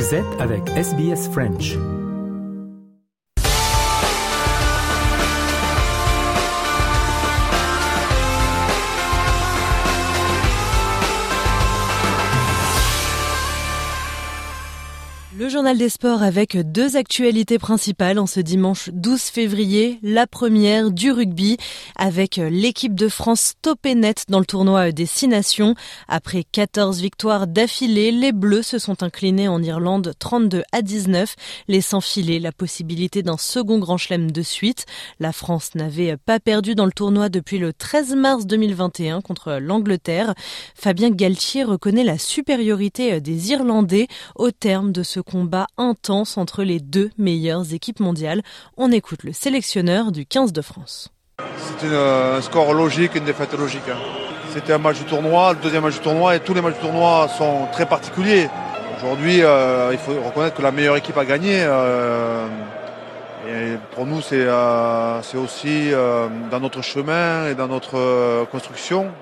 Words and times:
Vous 0.00 0.14
avec 0.40 0.66
SBS 0.70 1.28
French. 1.28 1.99
Le 15.40 15.48
journal 15.48 15.78
des 15.78 15.88
sports 15.88 16.22
avec 16.22 16.54
deux 16.70 16.98
actualités 16.98 17.58
principales 17.58 18.18
en 18.18 18.26
ce 18.26 18.40
dimanche 18.40 18.90
12 18.92 19.22
février. 19.22 19.98
La 20.02 20.26
première 20.26 20.90
du 20.90 21.10
rugby 21.12 21.56
avec 21.96 22.36
l'équipe 22.36 22.94
de 22.94 23.08
France 23.08 23.54
topée 23.62 23.94
net 23.94 24.26
dans 24.28 24.40
le 24.40 24.44
tournoi 24.44 24.92
des 24.92 25.06
Six 25.06 25.28
Nations. 25.28 25.74
Après 26.08 26.44
14 26.44 27.00
victoires 27.00 27.46
d'affilée, 27.46 28.12
les 28.12 28.32
Bleus 28.32 28.64
se 28.64 28.78
sont 28.78 29.02
inclinés 29.02 29.48
en 29.48 29.62
Irlande 29.62 30.12
32 30.18 30.62
à 30.72 30.82
19, 30.82 31.34
laissant 31.68 32.02
filer 32.02 32.38
la 32.38 32.52
possibilité 32.52 33.22
d'un 33.22 33.38
second 33.38 33.78
grand 33.78 33.96
chelem 33.96 34.32
de 34.32 34.42
suite. 34.42 34.84
La 35.20 35.32
France 35.32 35.74
n'avait 35.74 36.18
pas 36.18 36.38
perdu 36.38 36.74
dans 36.74 36.84
le 36.84 36.92
tournoi 36.92 37.30
depuis 37.30 37.56
le 37.56 37.72
13 37.72 38.14
mars 38.14 38.44
2021 38.44 39.22
contre 39.22 39.52
l'Angleterre. 39.52 40.34
Fabien 40.74 41.08
Galtier 41.08 41.64
reconnaît 41.64 42.04
la 42.04 42.18
supériorité 42.18 43.22
des 43.22 43.52
Irlandais 43.52 44.06
au 44.34 44.50
terme 44.50 44.92
de 44.92 45.02
ce 45.02 45.20
combat 45.30 45.68
intense 45.78 46.36
entre 46.38 46.64
les 46.64 46.80
deux 46.80 47.10
meilleures 47.16 47.72
équipes 47.72 48.00
mondiales. 48.00 48.42
On 48.76 48.90
écoute 48.90 49.22
le 49.22 49.32
sélectionneur 49.32 50.10
du 50.10 50.26
15 50.26 50.52
de 50.52 50.60
France. 50.60 51.10
C'est 51.78 51.86
un 51.86 52.40
score 52.42 52.74
logique, 52.74 53.14
une 53.14 53.24
défaite 53.24 53.54
logique. 53.56 53.88
Hein. 53.88 53.98
C'était 54.52 54.72
un 54.72 54.78
match 54.78 54.98
du 54.98 55.04
tournoi, 55.04 55.52
le 55.52 55.60
deuxième 55.60 55.84
match 55.84 55.94
du 55.94 56.00
tournoi, 56.00 56.34
et 56.34 56.40
tous 56.40 56.52
les 56.52 56.60
matchs 56.60 56.74
du 56.74 56.80
tournoi 56.80 57.28
sont 57.28 57.68
très 57.70 57.86
particuliers. 57.86 58.48
Aujourd'hui, 58.96 59.42
euh, 59.42 59.90
il 59.92 59.98
faut 59.98 60.20
reconnaître 60.20 60.56
que 60.56 60.62
la 60.62 60.72
meilleure 60.72 60.96
équipe 60.96 61.16
a 61.16 61.24
gagné. 61.24 61.62
Euh, 61.62 62.48
pour 63.92 64.06
nous, 64.06 64.20
c'est 64.20 64.44
euh, 64.44 65.20
aussi 65.36 65.92
dans 66.50 66.60
notre 66.60 66.82
chemin 66.82 67.46
et 67.48 67.54
dans 67.54 67.68
notre 67.68 68.44
construction 68.50 69.12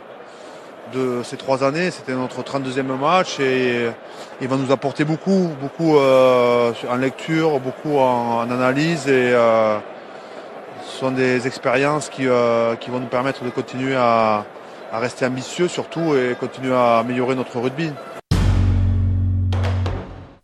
de 0.93 1.23
ces 1.23 1.37
trois 1.37 1.65
années. 1.65 1.91
C'était 1.91 2.15
notre 2.15 2.43
32e 2.43 2.83
match 2.99 3.41
et 3.41 3.89
il 4.41 4.49
va 4.49 4.57
nous 4.57 4.73
apporter 4.73 5.05
beaucoup, 5.05 5.51
beaucoup 5.61 5.97
euh, 5.97 6.73
en 6.89 6.97
lecture, 6.97 7.61
beaucoup 7.61 7.99
en, 7.99 8.51
analyse 8.51 9.09
et 9.09 9.33
euh, 9.33 9.79
ce 10.85 10.99
sont 10.99 11.11
des 11.11 11.47
expériences 11.47 12.09
qui, 12.09 12.27
euh, 12.27 12.77
qui, 12.77 12.91
vont 12.91 13.01
nous 13.01 13.07
permettre 13.07 13.45
de 13.45 13.51
continuer 13.51 13.95
à 13.97 14.45
rester 14.93 15.27
ambitieux 15.27 15.69
surtout 15.69 16.15
et 16.17 16.35
continuer 16.39 16.75
à 16.75 16.99
améliorer 16.99 17.35
notre 17.35 17.59
rugby. 17.59 17.93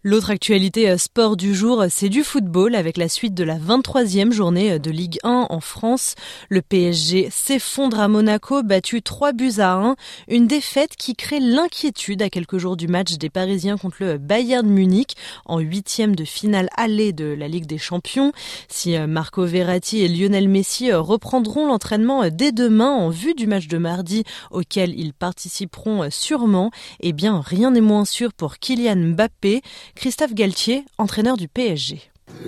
L'autre 0.06 0.28
actualité 0.28 0.90
euh, 0.90 0.98
sport 0.98 1.34
du 1.34 1.54
jour, 1.54 1.86
c'est 1.88 2.10
du 2.10 2.24
football 2.24 2.74
avec 2.74 2.98
la 2.98 3.08
suite 3.08 3.32
de 3.32 3.42
la 3.42 3.56
23e 3.56 4.32
journée 4.32 4.72
euh, 4.72 4.78
de 4.78 4.90
Ligue 4.90 5.16
1 5.24 5.46
en 5.48 5.60
France. 5.60 6.14
Le 6.50 6.60
PSG 6.60 7.28
s'effondre 7.30 7.98
à 7.98 8.06
Monaco, 8.06 8.62
battu 8.62 9.00
3 9.00 9.32
buts 9.32 9.60
à 9.60 9.72
1. 9.72 9.96
Une 10.28 10.46
défaite 10.46 10.96
qui 10.96 11.16
crée 11.16 11.40
l'inquiétude 11.40 12.20
à 12.20 12.28
quelques 12.28 12.58
jours 12.58 12.76
du 12.76 12.86
match 12.86 13.14
des 13.14 13.30
Parisiens 13.30 13.78
contre 13.78 13.96
le 14.00 14.18
Bayern 14.18 14.68
Munich 14.68 15.16
en 15.46 15.58
huitième 15.58 16.14
de 16.14 16.26
finale 16.26 16.68
allée 16.76 17.14
de 17.14 17.24
la 17.24 17.48
Ligue 17.48 17.64
des 17.64 17.78
Champions. 17.78 18.32
Si 18.68 18.96
euh, 18.96 19.06
Marco 19.06 19.46
Verratti 19.46 20.02
et 20.02 20.08
Lionel 20.08 20.50
Messi 20.50 20.92
reprendront 20.92 21.66
l'entraînement 21.66 22.28
dès 22.30 22.52
demain 22.52 22.90
en 22.90 23.08
vue 23.08 23.32
du 23.32 23.46
match 23.46 23.68
de 23.68 23.78
mardi 23.78 24.24
auquel 24.50 24.92
ils 25.00 25.14
participeront 25.14 26.10
sûrement, 26.10 26.70
eh 27.00 27.14
bien 27.14 27.40
rien 27.40 27.70
n'est 27.70 27.80
moins 27.80 28.04
sûr 28.04 28.34
pour 28.34 28.58
Kylian 28.58 28.96
Mbappé. 28.96 29.62
Christophe 29.94 30.34
Galtier, 30.34 30.84
entraîneur 30.98 31.36
du 31.36 31.48
PSG. 31.48 32.00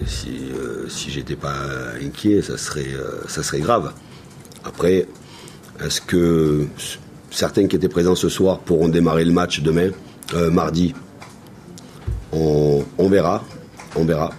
Si, 0.06 0.28
euh, 0.52 0.88
si 0.88 1.10
j'étais 1.10 1.36
pas 1.36 1.54
inquiet, 2.02 2.42
ça 2.42 2.58
serait, 2.58 2.92
euh, 2.92 3.58
grave. 3.60 3.92
Après, 4.64 5.06
est-ce 5.84 6.00
que 6.00 6.66
certains 7.30 7.66
qui 7.66 7.76
étaient 7.76 7.88
présents 7.88 8.14
ce 8.14 8.28
soir 8.28 8.58
pourront 8.58 8.88
démarrer 8.88 9.24
le 9.24 9.32
match 9.32 9.60
demain, 9.60 9.90
euh, 10.34 10.50
mardi? 10.50 10.94
On, 12.32 12.84
verra, 13.08 13.44
on 13.94 14.04
verra. 14.04 14.32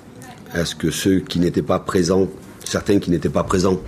Est-ce 0.53 0.75
que 0.75 0.91
ceux 0.91 1.19
qui 1.21 1.39
n'étaient 1.39 1.63
pas 1.63 1.79
présents, 1.79 2.27
certains 2.63 2.99
qui 2.99 3.09
n'étaient 3.09 3.29
pas 3.29 3.43
présents, 3.43 3.79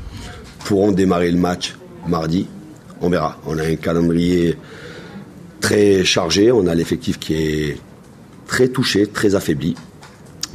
pourront 0.65 0.91
démarrer 0.91 1.31
le 1.31 1.37
match 1.37 1.75
mardi? 2.07 2.47
On 3.01 3.09
verra. 3.09 3.37
On 3.45 3.57
a 3.59 3.63
un 3.63 3.75
calendrier 3.75 4.57
très 5.59 6.03
chargé, 6.03 6.51
on 6.51 6.65
a 6.67 6.73
l'effectif 6.73 7.19
qui 7.19 7.33
est 7.35 7.77
très 8.49 8.67
touché, 8.67 9.05
très 9.05 9.35
affaibli. 9.35 9.75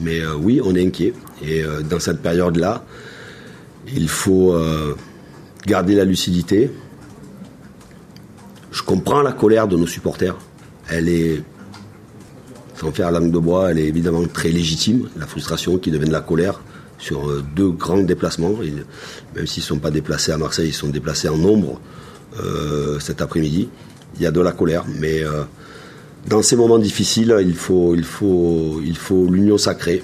Mais 0.00 0.20
euh, 0.20 0.34
oui, 0.34 0.60
on 0.62 0.74
est 0.74 0.84
inquiet. 0.84 1.14
Et 1.42 1.62
euh, 1.62 1.80
dans 1.80 2.00
cette 2.00 2.20
période-là, 2.20 2.84
il 3.94 4.08
faut 4.08 4.52
euh, 4.52 4.96
garder 5.64 5.94
la 5.94 6.04
lucidité. 6.04 6.70
Je 8.72 8.82
comprends 8.82 9.22
la 9.22 9.32
colère 9.32 9.68
de 9.68 9.76
nos 9.76 9.86
supporters. 9.86 10.36
Elle 10.90 11.08
est, 11.08 11.42
sans 12.74 12.90
faire 12.90 13.12
langue 13.12 13.30
de 13.30 13.38
bois, 13.38 13.70
elle 13.70 13.78
est 13.78 13.86
évidemment 13.86 14.26
très 14.26 14.50
légitime. 14.50 15.08
La 15.16 15.26
frustration 15.26 15.78
qui 15.78 15.92
devient 15.92 16.08
de 16.08 16.12
la 16.12 16.20
colère 16.20 16.60
sur 16.98 17.42
deux 17.54 17.70
grands 17.70 18.02
déplacements. 18.02 18.54
même 19.36 19.46
s'ils 19.46 19.62
ne 19.62 19.66
sont 19.66 19.78
pas 19.78 19.90
déplacés 19.90 20.32
à 20.32 20.38
Marseille, 20.38 20.68
ils 20.68 20.74
sont 20.74 20.88
déplacés 20.88 21.28
en 21.28 21.36
nombre 21.36 21.80
cet 23.00 23.20
après-midi. 23.20 23.68
Il 24.16 24.22
y 24.22 24.26
a 24.26 24.30
de 24.30 24.40
la 24.40 24.52
colère, 24.52 24.84
mais 25.00 25.22
dans 26.26 26.42
ces 26.42 26.56
moments 26.56 26.78
difficiles, 26.78 27.34
il 27.40 27.54
faut, 27.54 27.94
l'union 29.30 29.58
sacrée. 29.58 30.02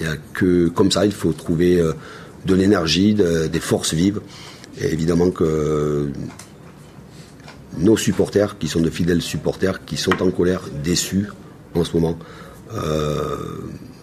Il 0.00 0.70
comme 0.74 0.90
ça, 0.90 1.06
il 1.06 1.12
faut 1.12 1.32
trouver 1.32 1.78
euh, 1.78 1.92
de 2.44 2.54
l'énergie, 2.54 3.14
des 3.14 3.60
forces 3.60 3.94
vives. 3.94 4.20
Et 4.80 4.92
évidemment 4.92 5.30
que 5.30 6.10
nos 7.78 7.96
supporters, 7.96 8.58
qui 8.58 8.68
sont 8.68 8.80
de 8.80 8.90
fidèles 8.90 9.22
supporters, 9.22 9.84
qui 9.84 9.96
sont 9.96 10.22
en 10.22 10.30
colère, 10.30 10.62
déçus 10.82 11.28
en 11.74 11.84
ce 11.84 11.96
moment, 11.96 12.18
euh, 12.74 13.36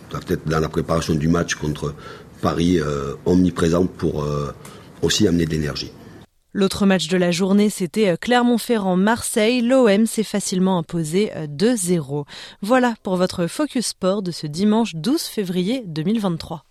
peut-être 0.10 0.48
dans 0.48 0.60
la 0.60 0.70
préparation 0.70 1.16
du 1.16 1.28
match 1.28 1.56
contre 1.56 1.94
Paris, 2.42 2.80
euh, 2.80 3.14
omniprésent 3.26 3.86
pour 3.86 4.24
euh, 4.24 4.52
aussi 5.02 5.28
amener 5.28 5.46
de 5.46 5.52
l'énergie. 5.52 5.92
L'autre 6.52 6.88
match 6.88 7.08
de 7.08 7.18
la 7.18 7.30
journée, 7.30 7.70
c'était 7.70 8.10
euh, 8.10 8.16
Clermont-Ferrand-Marseille. 8.16 9.62
L'OM 9.62 10.08
s'est 10.08 10.24
facilement 10.24 10.80
imposé 10.80 11.32
2-0. 11.48 12.22
Euh, 12.22 12.24
voilà 12.64 12.96
pour 13.04 13.18
votre 13.18 13.46
Focus 13.46 13.88
Sport 13.88 14.24
de 14.24 14.32
ce 14.32 14.48
dimanche 14.48 14.96
12 14.96 15.22
février 15.22 15.84
2023. 15.86 16.64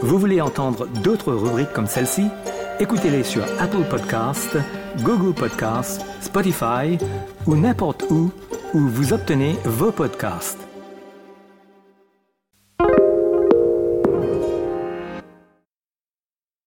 Vous 0.00 0.18
voulez 0.18 0.40
entendre 0.40 0.86
d'autres 1.02 1.32
rubriques 1.32 1.72
comme 1.72 1.86
celle-ci? 1.86 2.24
Écoutez-les 2.80 3.22
sur 3.22 3.44
Apple 3.60 3.84
Podcasts, 3.88 4.56
Google 5.02 5.32
Podcasts, 5.32 6.04
Spotify 6.20 6.98
ou 7.46 7.54
n'importe 7.54 8.04
où 8.10 8.32
où 8.74 8.80
vous 8.88 9.12
obtenez 9.12 9.56
vos 9.64 9.92
podcasts. 9.92 10.58